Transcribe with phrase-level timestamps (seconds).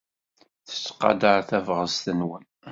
[0.67, 2.45] Tettqadar tabɣest-nwen.